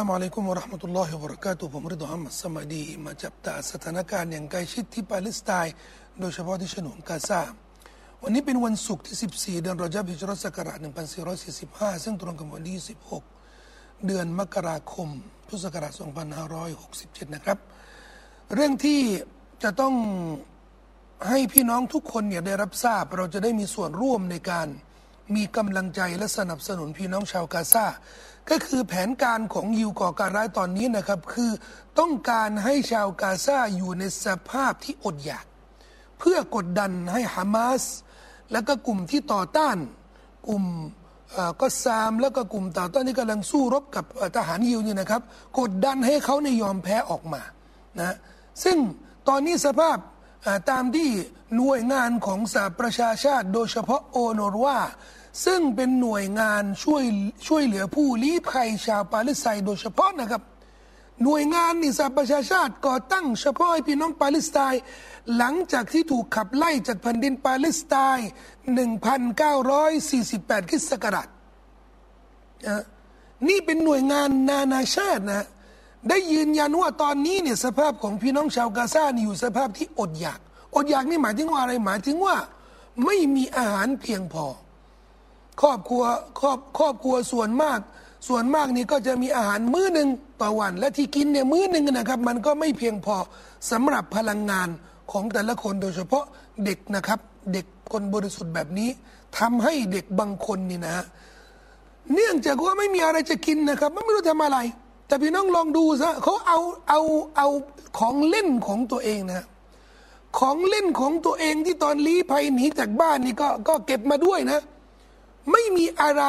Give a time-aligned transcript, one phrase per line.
[0.00, 5.74] ลามอะลัยกุมวะราะห์มะตุลลอฮิวะบะเราะกาตุผมริดอัมมัสมาดี มาจับตาสถานการณ์อย่างใกล้ชิดที่ปาเลสไตน์
[6.20, 7.40] โดยเฉพาะที่ฉนวนกาซา
[8.22, 10.78] วันนี้เป็นวันศุกร์ที่ 14 เดือนรอจับฮิจรัสศักราช
[11.40, 12.78] 1445 ซึ่งตรงกับวันที่
[13.42, 15.08] 16เดือนมกราคม
[15.46, 15.92] พุทธศักราช
[16.64, 17.58] 2567 นะครับ
[18.54, 19.00] เรื่องที่
[19.62, 19.94] จะต้อง
[21.28, 24.68] ให้พี่น้องทุกคนเนี่ยได้รับทราบ เราจะได้มีส่วนร่วมในการ
[25.36, 27.86] มีกำลังใจและสนับสนุนพี่น้องชาวกาซา
[28.48, 31.50] ก็คือแผนการของยิวก่อการร้ายตอนนี้นะครับ คือ
[31.98, 35.46] ต้องการให้ชาวกาซาอยู่ในสภาพที่อดอยาก
[36.18, 37.82] เพื่อกดดันให้ฮามาส
[38.52, 39.76] และก็กลุ่มที่ต่อต้าน
[40.48, 40.64] กลุ่ม
[41.60, 44.04] ก็ซามแล้วก็กลุ่มต่อต้านที่กำลังสู้รบกับ
[44.36, 45.22] ทหารยิวนี่นะครับ
[45.60, 47.42] กดดันให้เขาในยอมแพ้ออกมา
[48.00, 48.16] นะ
[48.64, 48.76] ซึ่ง
[49.28, 49.98] ตอนนี้สภาพ
[50.70, 51.08] ตามที่
[51.56, 54.78] หน่วยงานของสหประชาชาติ โดยเฉพาะโอนรว่า
[55.44, 57.04] ซึ่งเป็นหน่วยงานช่วย
[57.46, 60.42] ช่วยเหลือผู้ลี้ภัยชาวปาเลสไตน์โดยเฉพาะนะครับ
[61.22, 64.80] หน่วยงานนิสาประชาชาติก่อตั้งเฉพาะให้พี่น้องปาเลสไตน์
[65.36, 68.28] หลังจากที่ถูกขับไล่จากแผ่นดินปาเลสไตน์
[69.44, 71.28] 1948คริสกราช
[73.48, 75.46] นี่เป็นหน่วยงานนานาชาตินะ
[76.08, 80.40] ได้ยืนยันว่าตอนนี้เนี่ยสภาพของพี่น้องชาวกาซานี่อยู่สภาพที่อดอยาก
[80.76, 82.36] อดอยากนี่หมายถึงว่าอะไรหมายถึงว่า
[83.04, 84.46] ไม่มีอาหารเพียงพอ
[85.62, 86.04] ครอบครัว
[86.40, 87.78] ครอบครอบครัวส่วนมาก
[88.28, 90.08] ส่วนมากนี่ก็จะมีอาหารมื้อหนึ่ง
[90.40, 93.16] ต่อวัน และที่กินเนี่ยมื้อหนึ่งนะครับ มันก็ไม่เพียงพอ
[93.70, 94.68] สำหรับพลังงาน
[95.12, 96.24] ของแต่ละคนโดยเฉพาะ
[96.64, 97.18] เด็กนะครับ
[97.52, 98.90] เด็กคนบริสุทธิ์แบบนี้
[99.38, 101.04] ทำให้เด็กบางคนนี่นะ
[102.14, 104.58] เนื่องจากว่าไม่มีอะไรจะกินนะครับไม่รู้ทำอะไร
[105.06, 106.58] แต่พี่น้องลองดูซะเขาเอา
[106.88, 107.00] เอา
[107.36, 107.48] เอา
[107.98, 109.46] ของเล่นของตัวเองนะ
[110.38, 114.60] ของเล่นของตัวเองที่ตอนลี้ภัยหนีจากบ้านนี่ก็ก็เก็บมาด้วยนะ
[115.52, 116.24] ไม่มีอะไร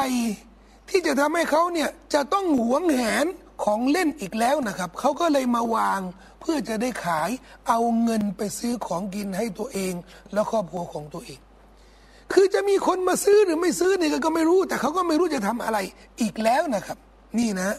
[0.88, 3.26] ที่จะทำให้เขาเนี่ยจะต้องหวงแหน
[3.64, 6.00] ของเล่นอีกแล้วนะครับ เขาก็เลยมาวาง
[6.40, 7.30] เพื่อจะได้ขาย
[7.68, 9.94] เอาเงินไปซื้อของกินให้ตัวเอง
[10.32, 11.40] และครอบครัวของตัวเอง
[12.32, 15.78] คือจะมีคนมาซื้อหรือไม่ซื้อเนี่ยก็ไม่รู้ แต่เขาก็ไม่รู้จะทำอะไร
[16.20, 16.98] อีกแล้วนะครับ
[17.38, 17.76] นี่นะ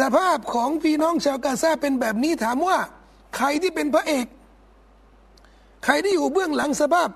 [0.00, 2.78] สภาพของพี่น้องชาวกาซาเป็นแบบนี้ถามว่า
[3.36, 4.26] ใครที่เป็นพระเอก
[5.84, 7.08] ใครที่อยู่เบื้องหลังสภาพ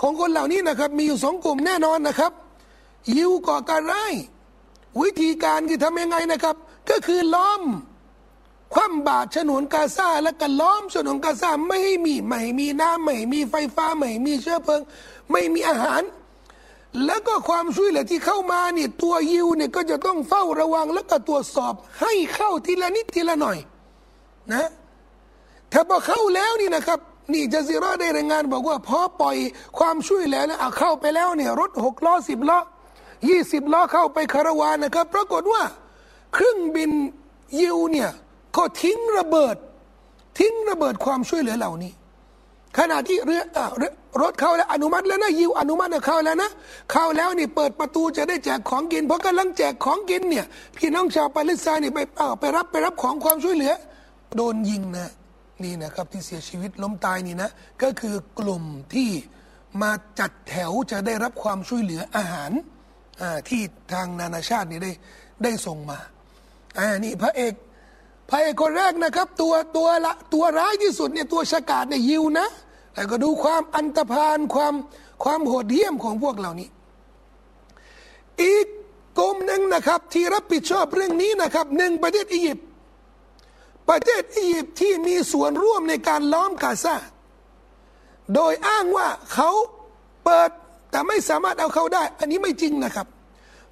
[0.00, 2.32] ของคนเหล่านี้นะครับ มีอยู่สองกลุ่มแน่นอนนะครับ
[3.16, 4.14] ยิวก่อการร้าย
[5.00, 6.56] วิธีการคือทำยังไงนะครับ
[6.90, 7.62] ก็คือล้อม
[8.74, 14.80] คว่ำบาตรฉนวนกาซาและก็ล้อมฉนวนกาซาไม่ให้มีไม่มีน้ำไม่มีไฟฟ้าไม่มีเชื้อเพลิง
[15.30, 16.02] ไม่มีอาหาร
[17.06, 23.58] แล้วก็ความช่วยเหลือที่เข้ามาเนี่ยตัวยิวเนี่ยก็จะต้องเฝ้าระวังแล้วก็ตรวจสอบให้เข้าทีละนิดทีละหน่อย
[24.52, 24.70] นะ
[25.72, 26.98] ถ้าพอเข้าแล้วนี่นะครับ
[27.32, 29.36] นี่จะซีรอได้รายงานบอกว่าพอปล่อย
[29.78, 32.58] ความช่วยเหลือแล้วเอาเข้าไปแล้วเนี่ยรถหกล้อสิบล้อ
[33.28, 35.62] ยี่สิบล้อเข้าไปคาราวานนะครับ ปรากฏว่า
[36.34, 36.90] เครื่องบิน
[37.60, 38.10] ยิวเนี่ย
[38.56, 39.56] ก็ทิ้งระเบิด
[40.38, 41.92] ทิ้งระเบิดความช่วยเหลือเหล่านี้
[42.78, 43.42] ขณะที่เรือ
[44.22, 46.50] รถเข้าแล้วอนุมัติแล้วนะยิวอนุมัติเข้าแล้วนะ
[46.92, 50.46] เข้าแล้วนี่เปิดประตูจะได้แจกของกิน เพราะกำลังแจกของกินเนี่ย
[50.76, 51.98] พี่น้องชาวปาเลสไตน์นี่ไป
[52.40, 53.72] ไปรับไปรับของความช่วยเหลือ
[54.36, 55.10] โดนยิงนะ
[55.64, 57.50] นี่นะครับที่เสียชีวิตล้มตายนี่นะ
[57.82, 58.64] ก็คือกลุ่ม
[58.94, 59.10] ที่
[59.82, 62.50] มาจัดแถวจะได้รับความช่วยเหลืออาหาร
[63.48, 64.92] ที่ทางนานาชาตินี่ได้
[65.44, 65.98] ได้ส่งมา
[66.78, 67.54] อ่านี่พระเอก
[68.30, 72.48] พระเอกคนแรกนะครับ ตัวตัวละตัวร้ายที่สุดเนี่ยตัวชากาดเนี่ยยิวนะ
[72.94, 74.74] แต่ก็ดูความอันตรพานความ
[75.24, 76.68] ความโหดเหี้ยมของพวกเหล่านี้
[78.42, 78.66] อีก
[79.18, 82.66] กลุ่มหนึ่งนะครับ ที่รับผิดชอบเรื่องนี้นะครับหนึ่งประเทศอียิปต์
[83.88, 86.96] ประเทศอียิปต์ที่มีส่วนร่วมในการล้อมกาซา
[88.34, 89.50] โดยอ้างว่าเขา
[90.24, 90.50] เปิด
[90.94, 93.06] แต่ไม่สามารถเอาเขาได้ อันนี้ไม่จริงนะครับ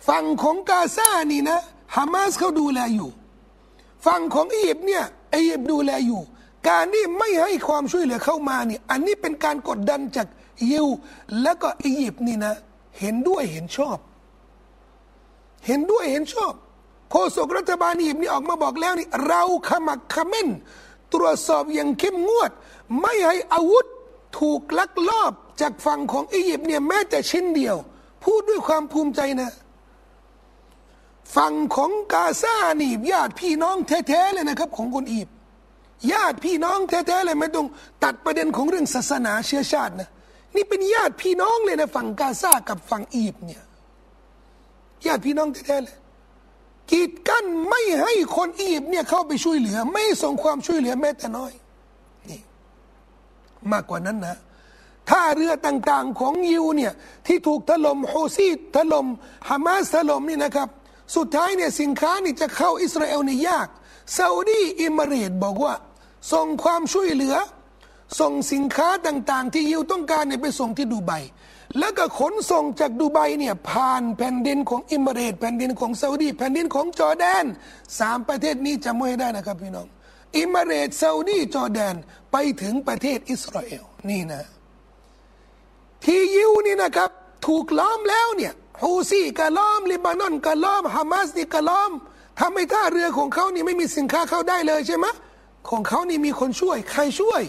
[0.09, 1.59] ฝั่งของกาซานี่นะ
[1.97, 3.11] ฮามาสเขาดูแลอยู่
[4.07, 5.05] ฝั่งของอียิปต์เนี่ย
[5.35, 6.21] อียิปต์ดูแลอยู่
[6.69, 10.27] การที่ไม่ให้ความช่วยเหลือเข้ามาเนี่ยอันนี้เป็นการกดดันจาก
[10.71, 10.87] ยิว
[11.43, 12.55] และก็อียิปต์นี่นะ
[13.01, 13.99] เห็นด้วยเห็นชอบ
[15.67, 16.53] เห็นด้วยเห็นชอบ
[17.11, 20.49] โฆษกรัฐบาลอียิปต์นี่ออกมาบอกแล้วนี่เราขมักขม้น
[21.13, 22.51] ตรวจสอบอย่างเข้มงวด
[23.01, 23.87] ไม่ให้อาวุธ
[24.39, 27.77] ถูกลักลอบจากฝั่งของอียิปต์เนี่ยแม้แต่ชิ้นเดียว
[28.25, 29.51] พูดด้วยความภูมิใจนะ
[31.37, 35.37] ฝั่งของกาซานี่ญาติพี่น้องแท้ๆเลยนะครับ ของคนอียิปต์
[36.13, 37.67] ญาติพี่น้องแท้ๆเลยไม่ต้อง
[38.05, 40.09] ตัดประเด็นของเรื่องศาสนาเชื้อชาตินะ
[40.55, 43.63] นี่เป็นญาติพี่น้องเลยนะฝั่งกาซากับฝั่งอียิปต์เนี่ย
[45.07, 45.97] ญาติพี่น้องแท้ๆเลย
[46.91, 51.53] กีดกั้นไม่ให้คนอียิปต์เนี่ยเข้าไปช่วยเหลือ ไม่ส่งความช่วยเหลือแม้แต่น้อย
[53.73, 54.37] มากกว่านั้นนะ
[55.11, 56.93] ท่าเรือต่างๆของยิวเนี่ย
[57.27, 59.07] ที่ถูกถล่มโฮซีถล่ม
[59.49, 60.69] ฮามาสถล่มนี่นะครับ
[61.17, 63.69] สุดท้ายเนี่ยสินค้านี่จะเข้าอิสราเอลนี่ยาก
[64.17, 65.75] ซาอุดีอิมเรตบอกว่า
[66.33, 67.37] ส่งความช่วยเหลือ
[68.21, 71.13] ส่งสินค้าต่างๆ ที่ยิวต้องการเนี่ยไปส่งที่ดูไบ
[71.79, 77.45] แล้วก็ขนส่งจากดูไบเนี่ยผ่านแผ่นดินของอิมเรตแผ่นดินของซาอุดีแผ่นดินของจอร์แดน
[77.99, 79.87] สามประเทศนี้จำไว้ได้นะครับพี่น้อง
[80.37, 81.95] เอมิเรตส์ซาอุดีจอร์แดน
[82.33, 84.45] ไปถึงประเทศอิสราเอลนี่นะ
[86.05, 87.11] ที่ยิวนี่นะครับ
[87.47, 88.53] ถูกล้อมแล้วเนี่ย
[88.83, 91.91] ฮูซีก็ล้อมเลบานอนก็ล้อมฮามาสนี่ก็ล้อม
[92.41, 95.07] ทำให้ท่าเรือของเขานี่ไม่มีสินค้าเข้าได้เลยใช่ไหม
[95.69, 97.43] ของเขานี่มีคนช่วย ใครช่วย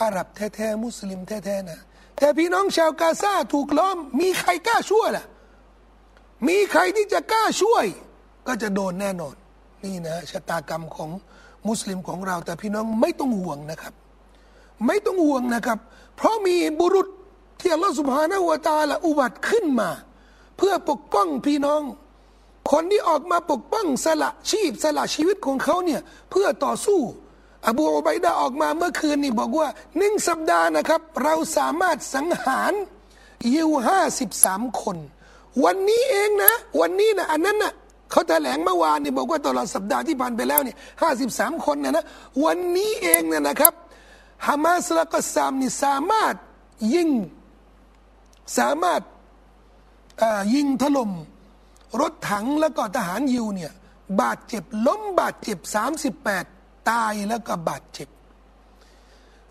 [0.00, 1.80] อาหรับแท้ๆมุสลิมแท้ๆนะ
[2.18, 5.24] แต่พี่น้องชาวกาซาถูกล้อม มีใครกล้าช่วยล่ะ
[6.48, 7.84] มีใครที่จะกล้าช่วย
[8.46, 9.34] ก็จะโดนแน่นอน
[9.84, 11.10] นี่นะชะตากรรมของ
[11.68, 13.94] มุสลิมของเรา แต่พี่น้องไม่ต้องห่วงนะครับ
[14.86, 15.78] ไม่ต้องห่วงนะครับ
[16.16, 17.08] เพราะมีบุรุษ
[17.60, 19.90] ที่อัลลอฮฺสุบฮานาหัวตาละอุบัติขึ้นมา
[20.56, 21.82] เพื่อปกป้องพี่น้อง
[22.70, 26.00] คนที่ออกมาปกป้องสละชีพสละชีวิตของเขาเนี่ย
[26.30, 27.00] เพื่อต่อสู้
[27.68, 29.68] อบูอุบัยดาออกมาเมื่อคืนนี่บอกว่า
[29.98, 32.72] หนึ่งสัปดาห์นะครับ เราสามารถสังหาร
[33.54, 34.96] ยิวห้าสิบสามคน
[35.64, 37.72] วันนี้เองนะ วันนี้นะอันนั้นนะ่ะ
[38.12, 42.04] เขาแถลงเมื่อวานนี่บอกว่าตลอดสัปดาห์ที่ผ่านไปแล้วเนี่ยห้าสิบสามคนนะนะ
[42.44, 43.74] วันนี้เองเนี่ยนะครับ
[44.46, 46.34] ฮามาสและก็ซามนี่สามารถ
[46.94, 47.08] ยิง
[48.58, 49.00] สามารถ
[50.54, 51.10] ยิงถล่ม
[52.00, 53.72] รถถังแล้วก็ทหารยิวเนี่ย
[54.20, 56.44] บาดเจ็บล้มบาดเจ็บสามสิบแปด
[56.90, 58.08] ตายแล้วก็บาดเจ็บ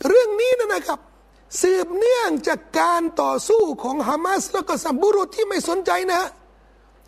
[0.08, 1.00] เรื่องนี้นะนะครับ
[1.62, 6.22] สืบเนื่องจากการต่อสู้ของฮามาสแล้วก็สัมบุรุษที่ไม่สนใจนะ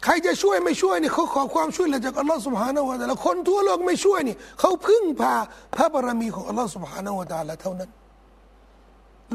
[0.04, 5.34] ใครจะช่วยไม่ช่วยนี่เขาขอความช่วยเหลือจากอัลลอฮฺสุบฮานาวะตาละคนทั่วโลกไม่ช่วยนี่เขาพึ่งพา
[5.76, 7.90] พระบารมีของอัลลอฮฺสุบฮานาวะตาละเท่านั้น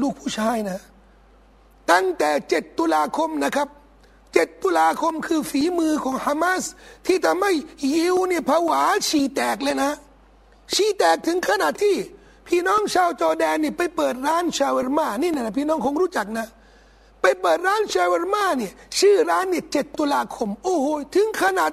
[0.01, 0.79] ลูกผู้ชายนะ
[1.91, 3.67] ตั้งแต่เจ็ดตุลาคมนะครับ
[4.33, 6.63] เจ็ดตุลาคมคือฝีมือของฮามาส
[7.07, 7.51] ที่ทำให้
[7.93, 9.91] ยิวเนี่ยผวาฉี่แตกเลยนะ
[10.73, 11.95] ขี้แตกถึงขนาดที่
[12.47, 16.47] พี่น้องชาวจอร์แดนนี่ไปเปิดร้านชาวเวร์มานี่นะพี่น้องคงรู้จักนะ
[17.21, 21.71] ไปเปิดร้านชาวร์มาเนี่ยชื่อร้านเนี่ยเจ็ดตุลาคม โอ้โห ถึงขนาด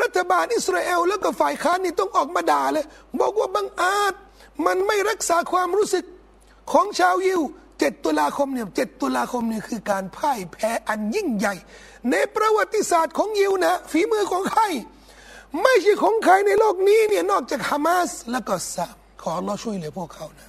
[0.00, 2.86] รัฐบาลอิสราเอลแล้วก็ฝ่ายค้านนี่ต้องออกมาด่าเลย
[3.20, 4.14] บอกว่าบังอาจ
[4.66, 6.04] มันไม่รักษาความรู้สึก
[6.72, 7.40] ของชาวยิว
[7.78, 11.54] เจ็ดตุลาคมเนี่ยเจ็ดตุลาคมเนี่ยคือการพ่ายแพ้อันยิ่งใหญ่
[12.10, 14.62] ในประวัติศาสตร์ของยิวนะ ฝีมือของใคร
[15.62, 20.48] ไม่ใช่ของใครในโลกนี้เนี่ยนอกจากฮามาสและก็ซามขอเราช่วยเหลือพวกเขานะ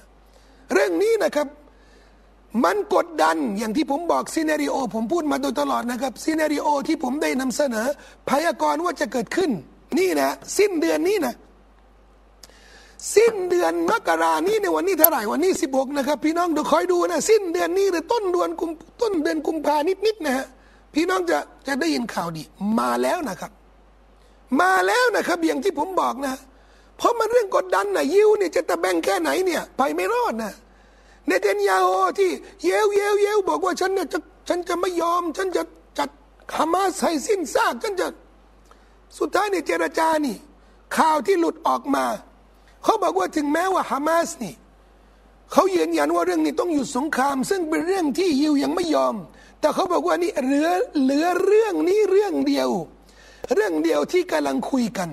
[0.72, 1.46] เรื่องนี้นะครับ
[2.64, 7.86] มันกดดันอย่างที่ผมบอกซีเนรีโอผมพูดมาโดยตลอดนะครับซีเนรีโอที่ผมได้นำเสนอ
[8.28, 9.50] พยากรณ์ว่าจะเกิดขึ้น
[9.98, 11.34] นี่นะสิ้นเดือนนี้นะ
[13.16, 18.70] สิ้นเดือนมกรานี้ในวันนี้เท่าไหร่วันนี้สิบหกนะครับ พี่น้องดูคอยดูนะสิ้นเดือนนี้หรือต้นเดือนกุม
[19.02, 20.46] ต้นเดือนกุมภานิดนิดนะฮะ
[20.94, 22.42] พี่น้องจะจะได้ยินข่าวดี
[22.78, 23.50] มาแล้วนะครับ
[24.60, 26.34] มาแล้วนะครับอย่างที่ผมบอกนะ
[26.98, 30.52] เพราะมันเรื่องกดดันนะยิวเนี่ยจะตะแบงแค่ไหนเนี่ย ไปไม่รอดนะ
[31.26, 32.30] เนเธนยาโฮที่
[32.64, 34.18] เยวเยวเยวบอกว่าฉันเนี่ยจะ
[34.48, 35.62] ฉันจะไม่ยอม ฉันจะ
[35.98, 36.08] จัด
[36.56, 38.06] ฮามาสให้สิ้นซากฉันจะ
[39.18, 40.36] สุดท้ายเนี่ยเจรจานี่
[40.96, 42.04] ข่าวที่หลุดออกมา
[42.84, 44.54] เขาบอกว่าถึงแม้ว่าฮามาสนี่
[45.52, 49.14] เขายืนยันว่าเรื่องนี้ต้องหยุดสงคราม ซึ่งเป็นเรื่องที่ยิวยังไม่ยอม
[49.60, 50.68] แต่เขาบอกว่านี่เหลือ
[51.02, 52.70] เหลือเรื่องนี้เรื่องเดียว
[53.54, 55.08] เรื่องเดียวที่กำลังคุยกัน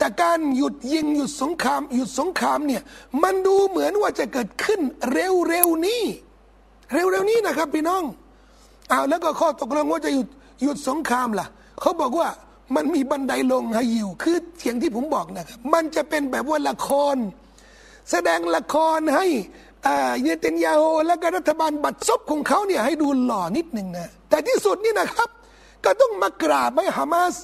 [0.00, 2.82] แต่การหยุดยิงหยุดสงครามหยุดสงครามเนี่ย
[3.22, 4.80] มันดูเหมือนว่าจะเกิดขึ้น
[5.12, 6.02] เร็วๆนี้
[6.92, 8.02] เร็วๆนี้นะครับพี่น้อง
[8.88, 10.28] เอาแล้วก็ข้อตกลงว่าจะหยุด
[10.62, 11.46] หยุดสงครามล่ะ
[11.80, 12.28] เขาบอกว่า
[12.74, 17.16] มันมีบันไดลงให้อยู่คือเสียงที่ผมบอกนะครับมันจะเป็นแบบว่าละคร
[18.10, 19.26] แสดงละครให้
[20.22, 25.28] เนเตนยาโฮและก็รัฐบาลบัดซบของเขาเนี่ยให้ดูหล่อนิดหนึ่งนะแต่ที่สุดนี่นะครับ
[25.84, 27.34] ก็ต้องมากราบให้ฮามาส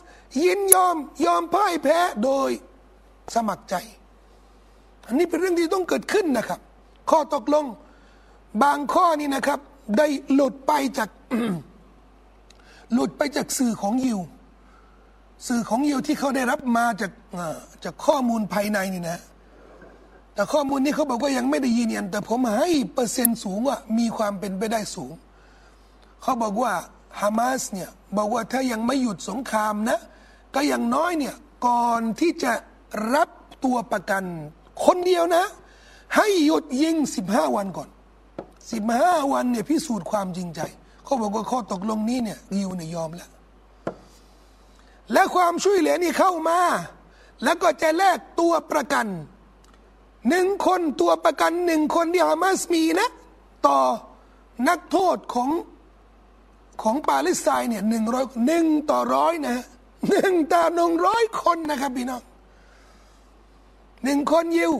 [0.42, 2.50] ยินยอมยอมพ่ายแพ้โดย
[3.34, 3.74] สมัครใจ
[5.06, 6.60] อันนี้เป็นเรื่องที่ต้องเกิดขึ้นนะครับ
[7.10, 7.64] ข้อตกลง
[8.62, 9.60] บางข้อนี่นะครับ
[9.98, 11.10] ได้หลุดไปจาก
[12.92, 14.20] หลุดไปจากสื่อของยิว
[15.46, 17.12] สื่อของยิวที่เขาได้รับมาจาก
[17.84, 19.20] จากข้อมูลภายในนี่นะ
[20.34, 25.12] แต่ข้อมูลนี้เขาบอกว่ายังไม่ได้ยืนยันแต่ผมให้เปอร์เซ็นต์สูงว่ามีความเป็นไปได้สูง
[26.22, 26.72] เขาบอกว่า
[27.20, 29.98] ฮามาสเนี่ยบอกว่าถ้ายังไม่หยุดสงครามนะ
[30.56, 31.34] ก็อยังน้อยเนี่ย
[31.66, 32.52] ก่อนที่จะ
[33.14, 33.28] รับ
[33.64, 34.24] ตัวประกัน
[34.84, 35.44] คนเดียวนะ
[36.16, 37.88] ให้หยุดยิงสิบห้าวันก่อน
[38.72, 40.60] สิบห้าวันเนี่ยพิสูจน์ความจริงใจ
[41.04, 43.30] เขาบอกว่าข้อตกลงนี้เนี่ยยิวเนี่ยยอมแล้ว
[45.12, 46.58] และความช่วยเหลือนี่เข้ามา
[47.44, 49.06] แล้วก็จะแลกตัวประกัน
[50.28, 53.08] หนึ่งคนตัวประกันหนึ่งคนที่ฮามาสมีนะ
[53.66, 53.78] ต่อ
[54.68, 55.50] นักโทษของ
[56.82, 59.64] ของปาเลสไตน์เนี่ยหนึ่งร้อยหนึ่งต่อร้อยนะ
[60.10, 62.22] หนึ่งต่อหนึ่งร้อยคนนะครับพี่น้อง
[64.04, 64.72] หนึ่งคนยิว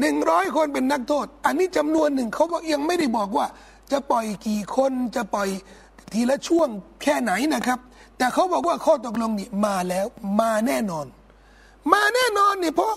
[0.00, 3.46] หนึ่งร้อยคนเป็นนักโทษ อันนี้จำนวนหนึ่งเขาบอกยังไม่ได้บอกว่า
[3.92, 5.48] จะปล่อยกี่คนจะปล่อย
[6.12, 6.68] ทีละช่วง
[7.02, 7.78] แค่ไหนนะครับ
[8.18, 10.06] แต่เขาบอกว่าข้อตกลงนี่มาแล้ว
[10.40, 11.06] มาแน่นอน
[11.92, 12.94] มาแน่นอนเนี่ยเพราะ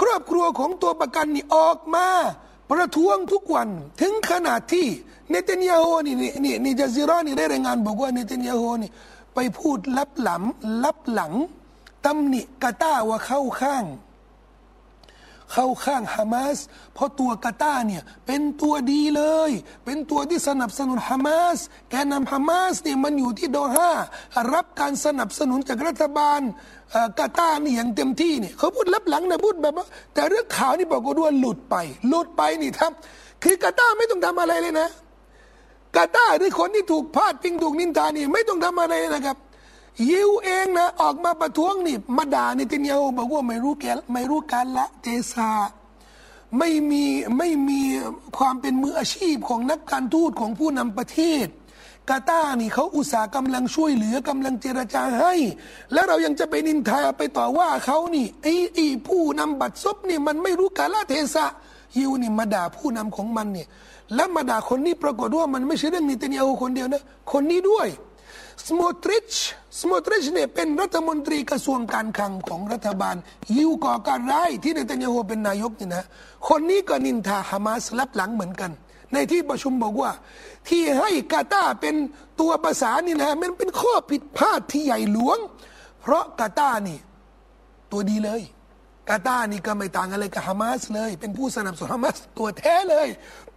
[0.00, 2.06] ครอบครัวของตัวประกันนี่ออกมา
[2.70, 3.68] ประท้วงทุกวัน
[4.00, 4.86] ถึงขนาดที่
[5.30, 6.14] เนเธนยาโฮนี่
[6.44, 8.90] นี่นี่จาซิรอนี่ได้รายงานบอกว่าเนเธนยาโฮนี่
[9.34, 10.42] ไปพูดลับหลัง
[10.84, 11.32] ลับหลัง
[12.04, 13.84] ตำหนิกาตาว่าเข้าข้าง
[15.52, 16.58] เข้าข้างฮามาส
[16.94, 19.50] เพราะตัวกาตาเนี่ยเป็นตัวดีเลย
[19.84, 21.58] เป็นตัวที่สนับสนุนฮามาส
[21.90, 23.90] แกนนำฮามาสเนี่ยมันอยู่ที่โดฮา
[24.54, 26.40] รับการสนับสนุนจากรัฐบาล
[27.18, 31.76] กาตาร์นี่อย่างเต็มที่เนี่ยเขาพูดลับหลังนะพูดแบบว่า แต่เรื่องข่าวนี่บอกว่าหลุดไป
[32.08, 34.88] หลุดไปนี่ทำคือกาตาไม่ต้องทำอะไรเลยนะ
[35.96, 39.36] กาตาร์หรือคนที่ถูกพาดพิงถูกนินทานี่ไม่ต้องทำอะไรนะครับ
[40.10, 45.50] ยิวเองนะออกมาประท้วงนี่มาด่าในตินยาบอกว่าไม่รู้แกไม่รู้การละเทศะ
[46.58, 47.04] ไม่มี
[47.38, 47.80] ไม่มี
[48.38, 51.46] ความเป็นมืออาชีพของนักการทูตของผู้นำประเทศ
[52.10, 55.34] กาตาร์นี่เขาอุตส่าห์กำลังช่วยเหลือกำลังเจรจาให้
[55.92, 61.46] แล้วเรายังจะไปนินทาไปต่อว่าเขานี่ไอ้ไอ้ผู้นำบัตรซบนี่มันไม่รู้กาลเทศะ
[61.96, 63.68] ยิวนี่มาด่าผู้นำของมันเนี่ย
[64.14, 67.02] แล้วมาด่าคนนี้ปรากฏว่ามันไม่ใช่เรื่องนิตเนียโคนเดียวนะ
[67.32, 67.88] คนนี้ด้วย
[68.66, 69.32] สโมทริช
[69.80, 73.16] สโมทริชเนี่ยเป็นรัฐมนตรีกระทรวงการคลังของรัฐบาล
[73.56, 76.04] ยิวก่อการร้ายที่เนตันยาโฮเป็นนายกนี่นะ
[76.48, 78.70] คนนี้ก็นินทาฮามาสลับหลังเหมือนกัน
[79.12, 80.10] ในที่ประชุมบอกว่า
[80.68, 81.94] ที่ให้กาตาเป็น
[82.40, 85.38] ตัวภาษานี่นะมันเป็นข้อผิดพลาดที่ใหญ่หลวง
[86.00, 86.98] เพราะกาตานี่
[87.92, 88.42] ตัวดีเลย
[89.10, 93.08] กาตานี่ก็ไม่ต่างอะไรกับฮามาสเลย เป็นผู้สนับสนุนฮามาสตัวแท้เลย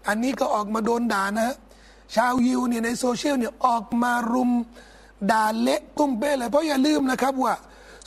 [0.07, 1.55] อันนี้ก็ออกมาโดนด่านะ
[2.15, 4.51] ชาวยิวเนี่ยในโซเชียลเนี่ยออกมารุม
[5.31, 7.53] ด่าเละตุ้มเป้เลย เพราะอย่าลืมนะครับว่า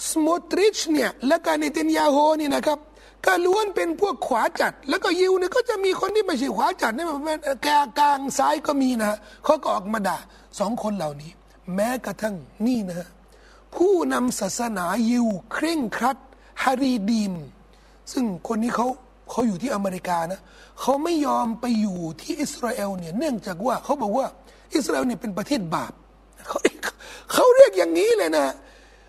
[0.09, 2.79] สโมตริชเนี่ยและการเนตินยาโฮนี่นะครับ
[3.27, 10.19] ก็ล้วนเป็นพวกขวาจัด แล้วก็ยิวเนี่ยก็จะมีคนที่ไม่ใช่ขวาจัดนี่มันแกกลางซ้ายก็มีนะเขาก็ออกมาด่า
[10.59, 11.31] สองคนเหล่านี้
[11.75, 12.37] แม้กระทั่ง
[12.67, 13.09] นี่นะ
[13.77, 16.19] ผู้นำศาสนายิวเคร่งครัด
[16.63, 17.35] ฮารีดีม
[18.13, 18.87] ซึ่งคนนี้เขา
[19.31, 20.41] เขาอยู่ที่อเมริกานะ
[20.81, 24.27] เขาไม่ยอมไปอยู่ที่อิสราเอลเนี่ยเนื่องจากว่าเขาบอกว่า
[24.75, 25.93] อิสราเอลเนี่ยเป็นประเทศบาป
[26.47, 26.59] เขา
[27.33, 28.49] เขาเรียกอย่างนี้เลยนะ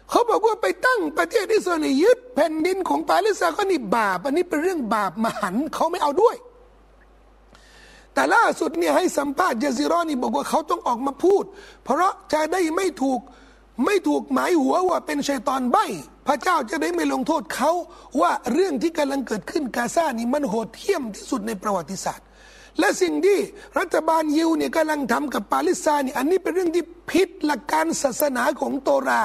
[0.10, 6.36] เขาบอกว่าไปตั้งประเทศอิสราเอลยึดแผ่นดินของปาเลสไตน์ก็นี่บาป อันนี้เป็นเรื่องบาปมหันเขาไม่เอาด้วย
[8.14, 11.44] แต่ล่าสุดเนี่ยให้สัมภาษณ์ยาซิรอนี่บอกว่าเขาต้องออกมาพูด
[11.84, 13.20] เพราะจะได้ไม่ถูก
[13.86, 15.78] ไม่ถูกหมายหัวว่าเป็นชัยตอนใบ
[16.28, 17.72] พระเจ้าจะได้ไม่ลงโทษเขา
[18.22, 22.26] ว่าเรื่องที่กำลังเกิดขึ้นกาซานี่มันโหดเหี้ยมที่สุดในประวัติศาสตร์
[22.80, 23.38] และสิ่งที่
[23.80, 29.22] รัฐบาลยิวเนี่ยกำลังทำกับปาเลสไตน์นี่อันนี้เป็นเรื่องที่ผิดหลักการศาสนาของโตรา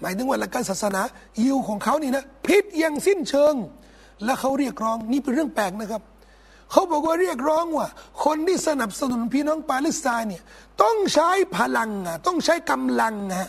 [0.00, 1.02] หมายถึงว่าหลักการศาสนา
[1.42, 3.54] ยิวของเขานี่นะพิษยังสิ้นเชิง
[4.24, 6.02] และเขาเรียกร้องนี่เป็นเรื่องแปลกนะครับ
[6.70, 7.88] เขาบอกว่าเรียกร้องว่า
[8.24, 10.42] คนที่สนับสนุนพี่น้องปาเลสไตน์เนี่ย
[10.82, 13.48] ต้องใช้พลังอะต้องใช้กำลังอะ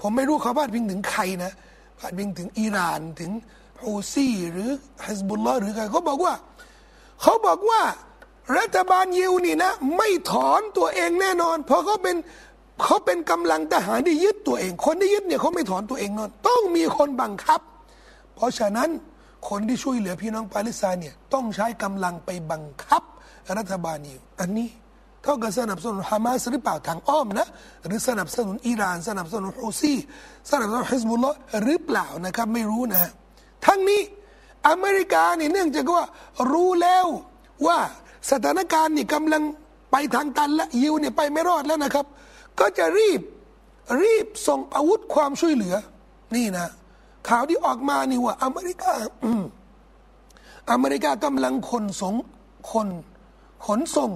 [0.00, 1.52] ผมไม่รู้เขาพาดพิงถึงใครนะ
[1.98, 3.30] พาดพิงถึงอิหร่านถึง
[3.82, 4.70] ฮูซี่หรือ
[5.04, 6.34] ฮิสบุลลอหรือใครเขาบอกว่า
[7.22, 7.82] เขาบอกว่า
[8.58, 12.16] รัฐบาลยิวนี่นะ ไม่ถอนตัวเองแน่นอน เพราะเขาเป็น
[12.82, 17.60] เขาเป็นกำลังทหารที่ยึดตัวเอง คนที่ยึดเนี่ยเขาไม่ถอนตัวเองนอน ต้องมีคนบังคับ
[18.34, 18.88] เพราะฉะนั้น
[19.48, 23.02] คนที่ช่วยเหลือพี่น้องปาเลสไตน์เนี่ยต้องใช้กำลังไปบังคับ
[23.58, 24.68] รัฐบาลยู่อันนี้
[25.26, 27.46] เท่ากับสนับสนุนฮามาสหรือเปล่าทางอ้อมนะ
[27.86, 29.94] หรือสนับสนุนอิหร่าน สนับสนุนฮูซี
[30.50, 33.10] สนับสนุนฮิสบุลลอหรือเปล่านะครับไม่รู้นะ
[33.66, 34.00] ทั้งนี้
[34.68, 36.04] อเมริกาเนี่ยเนื่องจากว่า
[36.52, 37.06] รู้แล้ว
[37.66, 37.78] ว่า
[38.30, 39.42] สถานการณ์นี่กำลัง
[39.92, 42.06] ไปทางตันและยิวเนี่ยไปไม่รอดแล้วนะครับ
[42.60, 43.20] ก็จะรีบ
[44.02, 45.74] รีบส่งอาวุธความช่วยเหลือ
[46.36, 46.66] นี่นะ
[47.28, 48.92] ข่าวที่ออกมานี่ว่า อเมริกา
[50.72, 52.14] อเมริกากำลังขนส่ง
[52.70, 52.88] คน
[53.66, 54.10] ขนส่ง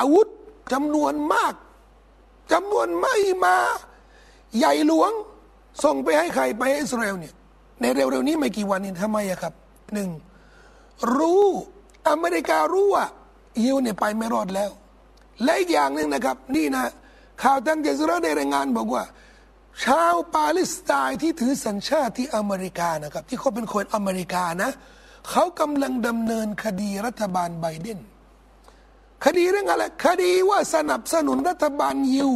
[0.00, 0.25] อาวุธ
[0.72, 1.54] จำนวนมาก
[2.52, 3.56] จำนวนไม่มา
[4.58, 5.12] ใหญ่หลวง
[5.84, 7.34] ส่งไปให้ใครไปให้อิสราเอลเนี่ย
[7.80, 9.52] ในเร็วๆนี้ไม่กี่วันนี้ทำไมอะครับ
[9.94, 10.10] หนึ่ง
[11.16, 11.44] รู้
[12.08, 13.06] อเมริการู้ว่า
[13.62, 14.70] ยิวเนี่ยไปไม่รอดแล้ว
[15.42, 16.82] และอีกอย่างหนึ่งนะครับ นี่นะ
[17.42, 19.04] ข่าวทางเจสราได้รายงานบอกว่า
[19.84, 24.70] ชาวปาเลสไตน์ที่ถือสัญชาติที่อเมริกานะครับ ที่เขาเป็นคนอเมริกานะ
[25.30, 27.98] เขากำลังดำเนินคดีรัฐบาลไบเดน
[29.24, 32.30] คดีเรื่องอะไรคดีว่าสนับสนุนรัฐบาลยู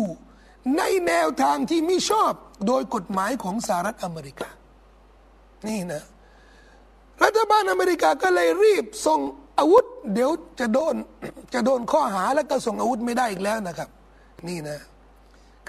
[0.76, 2.32] ในแนวทางที่ไม่ชอบ
[2.66, 4.48] โดยกฎหมายของสหรัฐอเมริกา
[5.68, 6.02] นี่นะ
[7.24, 9.20] รัฐบาลอเมริกาก็เลยรีบส่ง
[9.58, 9.84] อาวุธ
[10.14, 10.94] เดี๋ยวจะโดน
[11.54, 13.88] จะโดนข้อหาแล้วก็ส่งอาวุธไม่ได้อีกแล้วนะครับ
[14.48, 14.78] นี่นะ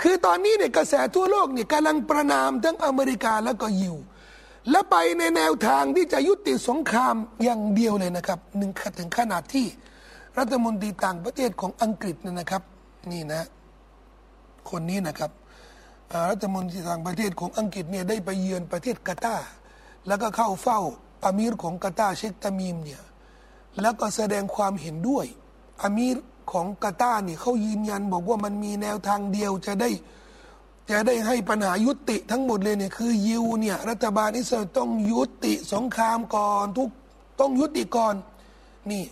[0.01, 3.95] คือตอนนี้เนี่ยกระแสทั่วโลกเนี่ยกำลังประนามทั้งอเมริกาแล้วก็ยิว
[4.69, 9.65] และไปในแนวทางที่จะยุติสงครามอย่างเดียวเลยนะครับหนึ่งถึงขนาดที่
[10.37, 12.63] รัฐมนตรีต่างประเทศของอังกฤษเนี่ยนะครับ
[13.11, 13.43] นี่นะ
[14.69, 15.31] คนนี้นะครับ
[16.29, 19.47] รัฐมนตรีต่างประเทศของอังกฤษเนี่ยได้ไปเยือนประเทศกาตาร์
[20.07, 20.79] แล้วก็เข้าเฝ้า
[21.23, 23.01] อามีรของกาตาร์เชคตามีมเนี่ย
[23.81, 25.25] แล้วก็แสดงความเห็นด้วย
[25.81, 26.15] อามีร
[26.51, 29.89] ของกาตาร์เนี่ยเขายืนยันบอกว่ามันมีแนวทางเดียวจะได้
[30.91, 36.89] จะได้ให้ปัญหายุติทั้งหมดเลยเนี่ยคือยิวเนี่ยรัฐบาลอิสราเอลต้องยุติสงครามก่อนทุก
[37.39, 38.15] ต้องยุติก่อน
[38.91, 39.03] นี่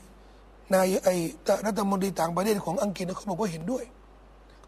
[0.73, 1.09] นายไอ
[1.67, 3.83] รัฐมนตรีต่างประเทศของอังกฤษเขาบอกว่าเห็นด้วย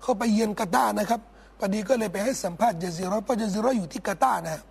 [0.01, 1.21] เขาไปเยือนกาตาร์นะครับ
[1.59, 4.61] พอดีก็เลยไปให้สัมภาษณ์จาซิรอเพราะจาซิรออยู่ที่กาตาร์นะ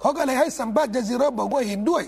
[0.00, 2.02] เขาก็เลยให้สัมภาษณ์จาซิรอบอกว่าเห็นด้วย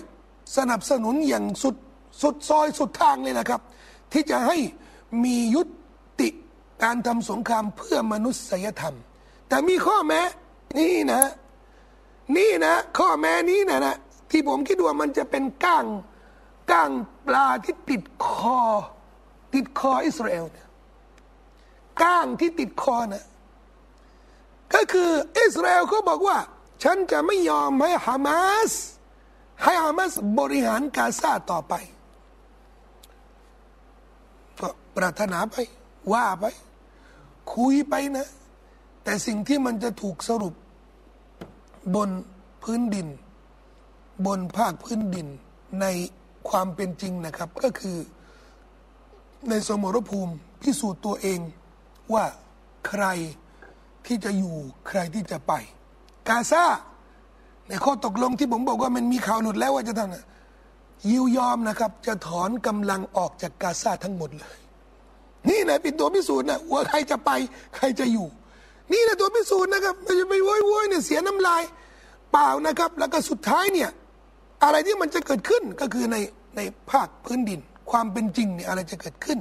[0.57, 1.75] สนับสนุนอย่างสุด
[2.21, 3.61] สุดซอยสุดทางเลยนะครับ
[4.11, 4.57] ที่จะให้
[5.23, 5.61] มียุ
[6.21, 6.29] ติ
[6.83, 8.95] การทำสงครามเพื่อมนุษยธรรม
[9.47, 10.21] แต่มีข้อแม้
[10.77, 11.23] นี่นะ
[12.37, 13.95] นี่นะ ข้อแม้นี้นะนะ
[14.31, 15.85] ที่ผมคิดว่ามันจะเป็นก้าง
[16.71, 16.91] ก้าง
[17.27, 18.29] ปลาที่ติดค
[18.59, 18.61] อ
[19.53, 20.67] ติดคออิสราเอลเนี่ย
[22.01, 23.25] ก้างที่ติดคอนะ
[24.73, 26.37] ก็คืออิสราเอลเขาบอกว่า
[26.83, 28.71] ฉันจะไม่ยอมให้ฮามาส
[29.63, 31.73] ให้ฮามาสบริหารกาซาต่อไป
[34.61, 35.55] ก็ปรารถนาไป
[36.13, 36.45] ว่าไป
[37.53, 38.27] คุยไปนะ
[39.03, 40.53] แต่สิ่งที่มันจะถูกสรุป
[41.95, 42.09] บน
[42.63, 43.07] พื้นดิน
[44.25, 45.27] บนภาคพื้นดิน
[45.81, 45.85] ใน
[46.49, 47.97] ความเป็นจริงนะครับ ก็คือ
[49.49, 51.39] ในสมรภูมิพิสูจน์ตัวเอง
[52.13, 52.25] ว่า
[52.87, 53.05] ใคร
[54.05, 54.55] ที่จะอยู่
[54.87, 55.53] ใครที่จะไป
[56.29, 56.65] กาซา
[57.67, 64.57] ในข้อตกลงที่ผมบอกว่ามันมีข่าวหลุดแล้วว่าจะทำยิวยอมนะครับ จะถอนกำลังออกจากกาซาทั้งหมดเลย
[65.49, 67.31] นี่นะเป็นตัวพิสูจน์นะว่าใครจะไป
[67.75, 68.27] ใครจะอยู่
[68.91, 71.63] นี่นะตัวพิสูจน์นะครับไม่ใช่ไปโวยโวยเนี่ยเสียน้ำลาย
[72.31, 73.89] เปล่านะครับ แล้วก็สุดท้ายเนี่ย
[74.63, 76.17] อะไรที่มันจะเกิดขึ้นก็คือใน
[76.57, 77.59] ในภาคพื้นดิน
[77.91, 79.39] ความเป็นจริงเนี่ยอะไรจะเกิดขึ้น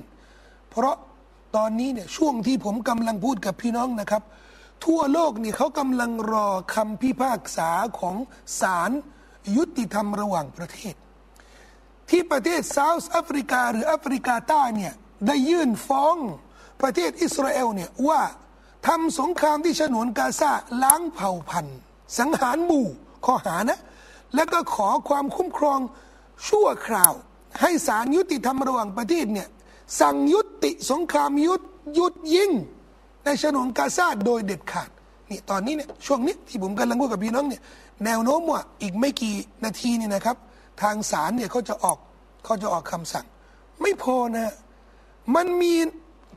[0.70, 0.96] เพราะ
[1.56, 4.22] ตอนนี้เนี่ยช่วงที่ผมกำลังพูดกับพี่น้องนะครับ
[4.84, 8.16] ทั่วโลกนี่เขากำลังรอคำพิพากษาของ
[8.60, 8.90] ศาล
[9.56, 10.94] ยุติธรรมระหว่างประเทศ
[12.10, 14.92] ที่ประเทศเซาท์แอฟริกาหรือแอฟริกาใต้เนี่ย
[15.26, 16.16] ได้ยื่นฟ้อง
[16.82, 18.20] ประเทศอิสราเอลเนี่ยว่า
[18.86, 21.78] ทำสงครามที่ฉนวนกาซาล้างเผ่าพันธุ์
[22.18, 22.86] สังหารหมู่
[23.26, 23.80] ข้อหานะ
[24.34, 25.80] แล้วก็ขอความคุ้มครอง
[26.48, 27.12] ชั่วคราว
[27.60, 29.48] ให้ศาลยุติธรรมระหว่างประเทศเนี่ย
[30.00, 31.62] สั่งยุติสงครามยุด
[31.98, 32.50] ยุดยิง
[33.24, 34.88] ในฉนวนกาซาโดยเด็ดขาด
[35.30, 37.62] นี่ตอนนี้เนี่ยช่วงนี้ที่ผมกำลังพูดกับพี่น้องเนี่ย
[38.04, 40.36] แนวโน้มว่าอีกไม่กี่นาทีนี่นะครับ
[40.82, 41.98] ทางศาลเนี่ยเขาจะออก
[42.44, 43.26] เขาจะออกคำสั่ง
[43.82, 44.52] ไม่พอนะ
[45.34, 45.74] มันมี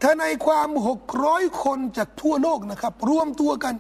[0.04, 3.76] ทนายความหกร้อยคนจากทั่วโลกนะครับ รวมตัวกัน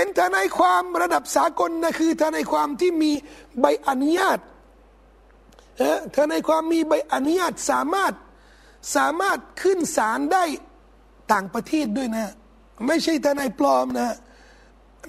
[0.00, 3.12] เป็นทนายความระดับสากลนะคือทนายความที่มี
[3.60, 4.38] ใบอนุญาต
[6.16, 8.12] ทนายความมีใบอนุญาตสามารถ
[8.96, 10.44] สามารถขึ้นศาลได้
[11.32, 12.32] ต่างประเทศด้วยนะ
[12.86, 14.16] ไม่ใช่ทนายปลอมนะ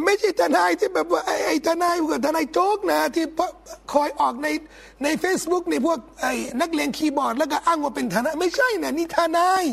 [0.05, 3.25] ไม่ใช่ทนายที่แบบว่าไอ้ทนายกับทนายโจ๊กนะ ที่
[3.93, 4.47] คอยออกใน
[5.03, 9.63] ใน Facebook ในพวกไอ้นักเลงคีย์บอร์ด แล้วก็อ้างว่าเป็นทนายไม่ใช่นะนี่ทนาย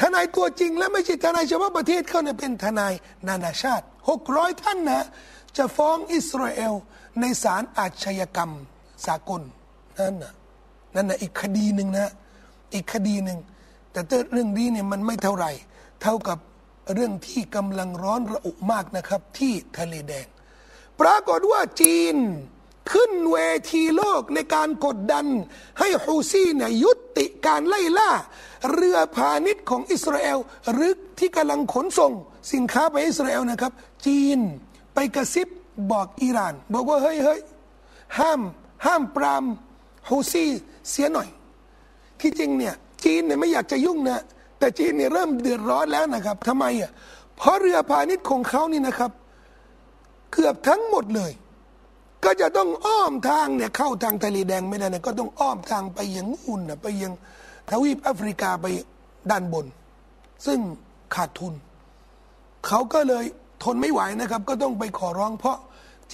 [0.00, 2.92] ทนายตัวจริง และไม่ใช่ทนายเฉพาะประเทศเขาเนี่ยเป็นทนาย
[3.28, 5.04] นานาชาติหกร้อยท่านนะ
[5.56, 6.74] จะฟ้องอิสราเอล
[7.20, 8.52] ในศาลอาชญากรรม
[9.06, 9.42] สากล
[9.98, 10.32] นั่นนะ
[10.94, 12.12] นั่นนะอีกคดีหนึ่งนะ
[12.74, 13.38] อีกคดีหนึ่ง
[13.92, 14.00] แต่
[14.32, 15.50] เรื่องนี้เนี่ยมันไม่เท่าไหร่
[16.02, 16.38] เท่ากับ
[16.94, 20.26] เรื่องที่กำลังร้อนระอุมากนะครับ ที่ทะเลแดง
[21.00, 22.16] ปรากฏว่าจีน
[22.92, 23.38] ขึ้นเว
[23.70, 25.26] ทีโลกในการกดดัน
[25.78, 28.10] ให้ฮูซีเนี่ยยุติการไล่ล่า
[28.72, 30.38] เรือพาณิชย์ของอิสราเอล
[30.72, 32.12] หรือที่กำลังขนส่ง
[32.52, 33.72] สินค้าไปอิสราเอลนะครับ
[34.06, 34.38] จีน
[34.94, 35.48] ไปกระซิบ
[35.92, 37.40] บอกอิหร่าน บอกว่าเฮ้ยเฮ้ย
[38.18, 38.40] ห้าม
[38.86, 39.44] ห้ามปราม
[40.08, 40.44] ฮูซี
[40.90, 41.28] เสียหน่อย
[42.20, 44.22] ที่จริงเนี่ยจีนเนี่ยไม่อยากจะยุ่งนะ
[44.58, 46.90] แต่จีนเนี่ยเริ่มเดือดร้อนแล้วนะครับทำไมอะ
[47.36, 49.10] เพราะเรือพาณิชย์ของเขานี่นะครับ
[50.32, 51.32] เกือบทั้งหมดเลย
[52.24, 57.12] ก็จะต้องอ้อมทางเนี่ยเข้าทางทะเลแดงไม่ได้นะก็ต้องอ้อมทางไปยังอุ่นนะไปยัง
[57.70, 58.66] ทวีปแอฟริกาไป
[59.30, 59.66] ด้านบน
[60.46, 60.58] ซึ่ง
[61.14, 61.54] ขาดทุน
[62.66, 63.24] เขาก็เลย
[63.62, 65.58] ทนไม่ไหวนะครับ ก็ต้องไปขอร้องเพราะ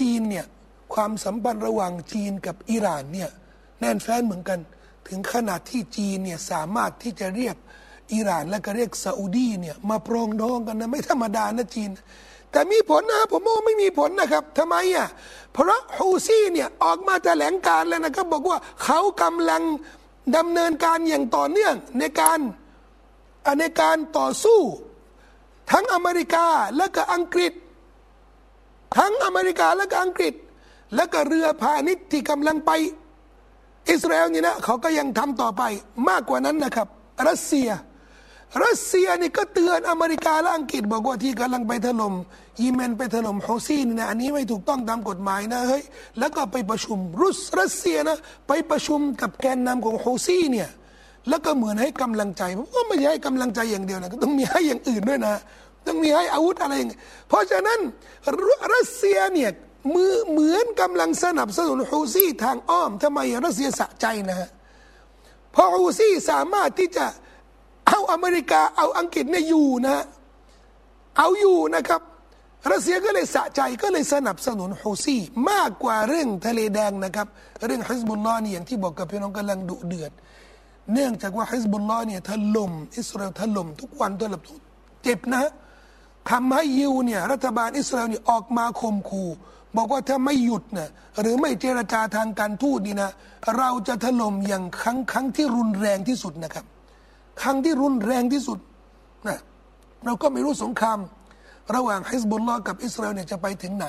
[0.01, 0.47] จีนเนี่ย
[0.95, 3.31] ความสัมพันธ์ระหว่างจีนกับอิหร่านเนี่ย
[3.81, 4.59] แน่นแฟ้นเหมือนกัน
[5.09, 7.57] ถึงขนาดที่จีนเนี่ยสามารถที่จะเรียก
[8.13, 11.91] อิหร่านและก็เรียกซาอุดีเนี่ยมาปรองดองกันนะไม่ธรรมดานะจีน
[12.53, 15.09] แต่มีผลนะผมว่าไม่มีผลนะครับทำไมอะ
[15.53, 19.63] เพราะฮูซี่เนี่ยออกมาแถลงการแล้วนะครับ บอกว่าเขากำลัง
[20.37, 22.39] ดำเนินการอย่างต่อเนื่องในการ
[23.61, 24.61] ในการต่อสู้
[25.71, 27.53] ทั้งอเมริกาและก็อังกฤษ
[28.99, 30.35] ทั้งอเมริกาและก็อังกฤษ
[30.95, 32.71] และก็เรือพาณิชย์ที่กำลังไป
[33.91, 35.63] อิสราเอลนี่นะเขาก็ยังทำต่อไป
[36.09, 36.89] มากกว่านั้นนะครับ
[37.29, 37.69] รัสเซีย
[38.65, 42.15] รัสเซียนี่ก็เตือนอเมริกาและอังกฤษ บอกว่าที่กำลังไปถล่ม
[42.61, 45.83] เยเมนไปถล่มฮูซีนี่นะอันนี้ไม่ถูกต้องตามกฎหมายนะเฮ้ย
[46.19, 50.69] แล้วก็ไปประชุมรุสรัสเซียนะไปประชุมกับแกนนำของฮูซีเนี่ย
[51.29, 55.35] แล้วก็เหมือนให้กำลังใจผมก็ไม่ใช่ให้กำลังใจอย่างเดียวนะต้องมีให้อย่างอื่นด้วยนะ
[55.87, 56.91] ต้องมีให้อาวุธอะไรอย่าง
[57.29, 57.79] เพราะฉะนั้น
[58.75, 59.51] รัสเซียเนี่ย
[59.95, 64.49] มือเหมือนกำลังสนับสนุนฮูซีทางอ้อมทำไมรัสเซียสะใจนะฮะ
[65.53, 67.07] เพราะฮูซีสามารถที่จะ
[67.91, 69.97] เอาอเมริกาเอาอังกฤษเนี่ยอยู่นะ
[71.19, 72.01] เอาอยู่นะครับ
[72.73, 75.17] รัสเซียก็เลยสะใจก็เลยสนับสนุนฮูซี
[75.51, 77.27] มากกว่าเรื่องทะเลแดงนะครับ
[77.67, 80.13] เรื่องฮิสบุลลอฮ์นี่ยอย่างที่บอกกับพี่น้องกำลังดุเดือด
[80.93, 84.43] เนื่องจากว่าฮิสบุลลอฮ์เนี่ยถล่มอิสราเอลถล่มทุกวันถล่ม
[85.03, 85.41] เจ็บนะ
[86.31, 89.31] ทำให้ยิวเนี่ยรัฐบาลอิสราเอลเนี่ยออกมาข่มขู่
[89.77, 90.89] บอกว่าถ้าไม่หยุดนะ
[91.21, 93.11] หรือไม่เจรจาทางการทูตนี่นะ
[93.59, 96.65] เราจะถล่มอย่างครั้งครั้งที่รุนแรงที่สุดนะครับ
[97.43, 98.59] ครั้งที่รุนแรงที่สุด
[99.29, 99.39] นะ
[100.05, 100.99] เราก็ไม่รู้สงคราม
[101.75, 103.87] ระหว่างฮิสบุลลอฮ์กับอิสราเอลเนี่ยจะไปถึงไหน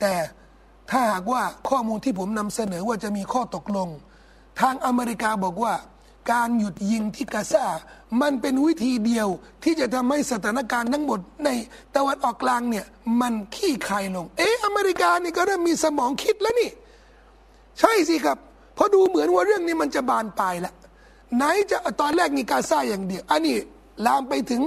[0.00, 0.12] แต่
[0.90, 3.88] ถ้าหากว่าข้อมูลที่ผมนำเสนอว่าจะมีข้อตกลง
[4.60, 5.74] ทางอเมริกาบอกว่า
[6.32, 7.66] การหยุดยิงที่กาซา
[8.20, 9.28] มันเป็นวิธีเดียว
[9.64, 11.48] ที่จะทำให้สถานการณ์ทั้งหมดใน
[11.96, 12.86] ตะวันออกกลางเนี่ย
[13.20, 16.70] มันขี้คายลง เอ๊ะอเมริกานี่ก็เริ่มมีสมองคิดแล้วนี่
[17.80, 18.38] ใช่สิครับ
[18.74, 20.72] เพราะดูเหมือนว่าเรื่องนี้มันจะบานปลายละ
[21.36, 23.56] ไหนจะตอนแรกนี่กาซาอย่างเดียว อันนี้
[24.06, 24.62] ลามไปถึง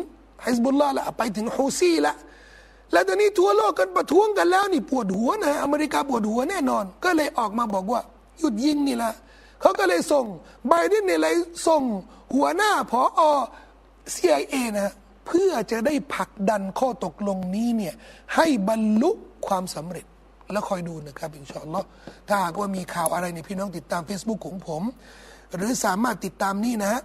[0.46, 2.14] ฮิสบุลลาห์ละไปถึงฮูซีละ
[2.92, 8.02] แล้วตอนนี้ทั่วโลกกันประท้วงกันแล้วนี่ปวดหัวนะอเมริกาปวดหัวแน่นอน ก็เลยออกมาบอกว่า
[8.40, 9.12] หยุดยิงนี่ละ
[9.62, 10.26] เขาก็เลยส่ง
[10.68, 11.36] ไบเดนเนี่ยเลย
[11.68, 11.82] ส่ง
[12.34, 13.22] หัวหน้าผออ
[14.16, 14.94] CIA นะ
[15.28, 17.94] เพื่อจะได้ผลักดันข้อตกลงนี้เนี่ย
[18.36, 19.12] ให้บรรลุ
[19.48, 20.06] ความสำเร็จ
[20.54, 21.82] แล้วคอยดูนะครับอินชอนลอ
[22.28, 24.82] ถ้าหากว่ามีข่าวอะไรเนี่ยพี่น้องติดตาม Facebook ของผม
[25.58, 27.02] หรือสามารถติดตามนี่นะฮะ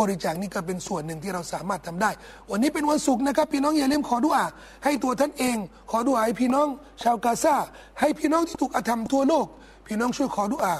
[0.00, 2.10] บริจาคนี่ก็เป็นส่วนหนึ่งที่เราสามารถทำได้
[2.50, 4.44] วันนี้เป็นวันศุกร์นะครับ พี่น้องอย่าลืมขอดุอา
[4.84, 5.56] ให้ตัวท่านเอง
[5.90, 6.68] ขอดุอาให้พี่น้อง
[7.02, 7.54] ชาวกาซา
[8.00, 9.46] ให้พี่น้องที่ถูกอธรรมทั่วโลก
[9.86, 10.74] พี่น้องช่วยขอดุอา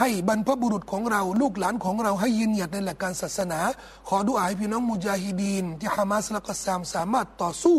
[0.00, 3.60] ให้บรรพบุรุษของเราลูกหลานของเราให้ยืนหยัดในหลักการศาสนา
[4.08, 7.78] ขอดุอาให้พี่น้องมุจาฮิดีนที่ฮามาสและก็ซามสามารถต่อสู้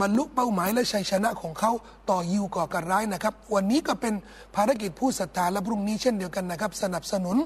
[0.00, 1.72] บรรลุเป้าหมายและชัยชนะของเขา
[2.10, 4.14] ต่อยิวก่อการร้ายนะครับ วันนี้ก็เป็น
[4.56, 7.36] ภารกิจผู้ศรัทธาและพรุ่งนี้เช่นเดียวกันนะครับ สนับสนุน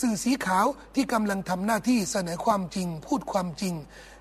[0.00, 3.74] สื่อสีขาวที่กำลังทำหน้าที่เสนอความจริง พูดความจริง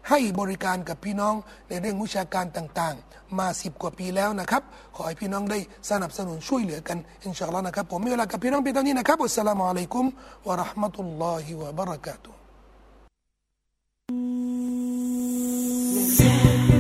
[0.10, 1.36] ให้บริการกับพี่น้อง
[1.70, 4.63] ในเรื่องวิชาการต่างๆ มาสิบกว่าปีแล้วนะครับ
[4.96, 10.06] ขอให้พี่น้องได้สนับสนุนช่วยเหลือกันอินชาอัลลอฮ์นะครับผมมีเวลากับพี่น้องเพียงเท่านี้นะครับอัสสลามุอะลัยกุม
[10.48, 16.70] วะราะห์มะตุลลอฮิวะบะเราะกาตุฮ์